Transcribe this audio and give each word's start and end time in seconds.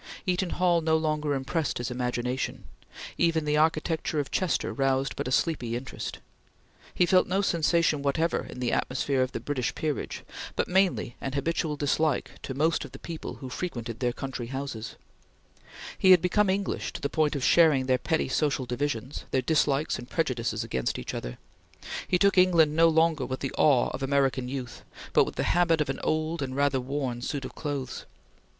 Eaton 0.25 0.49
Hall 0.49 0.81
no 0.81 0.97
longer 0.97 1.35
impressed 1.35 1.77
his 1.77 1.91
imagination; 1.91 2.63
even 3.19 3.45
the 3.45 3.55
architecture 3.55 4.19
of 4.19 4.31
Chester 4.31 4.73
roused 4.73 5.15
but 5.15 5.27
a 5.27 5.31
sleepy 5.31 5.75
interest; 5.75 6.17
he 6.91 7.05
felt 7.05 7.27
no 7.27 7.43
sensation 7.43 8.01
whatever 8.01 8.43
in 8.49 8.59
the 8.59 8.71
atmosphere 8.71 9.21
of 9.21 9.31
the 9.31 9.39
British 9.39 9.75
peerage, 9.75 10.23
but 10.55 10.67
mainly 10.67 11.15
an 11.21 11.33
habitual 11.33 11.75
dislike 11.75 12.31
to 12.41 12.55
most 12.55 12.83
of 12.83 12.93
the 12.93 12.97
people 12.97 13.35
who 13.35 13.47
frequented 13.49 13.99
their 13.99 14.11
country 14.11 14.47
houses; 14.47 14.95
he 15.99 16.09
had 16.09 16.19
become 16.19 16.49
English 16.49 16.91
to 16.93 16.99
the 17.01 17.07
point 17.07 17.35
of 17.35 17.43
sharing 17.43 17.85
their 17.85 17.99
petty 17.99 18.27
social 18.27 18.65
divisions, 18.65 19.25
their 19.29 19.43
dislikes 19.43 19.99
and 19.99 20.09
prejudices 20.09 20.63
against 20.63 20.97
each 20.97 21.13
other; 21.13 21.37
he 22.07 22.17
took 22.17 22.39
England 22.39 22.75
no 22.75 22.87
longer 22.89 23.23
with 23.27 23.41
the 23.41 23.53
awe 23.55 23.89
of 23.93 24.01
American 24.01 24.47
youth, 24.49 24.81
but 25.13 25.25
with 25.25 25.35
the 25.35 25.43
habit 25.53 25.79
of 25.79 25.91
an 25.91 25.99
old 26.03 26.41
and 26.41 26.55
rather 26.55 26.79
worn 26.81 27.21
suit 27.21 27.45
of 27.45 27.53
clothes. 27.53 28.05